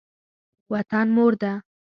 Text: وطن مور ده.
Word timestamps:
وطن 0.71 1.07
مور 1.15 1.33
ده. 1.41 1.53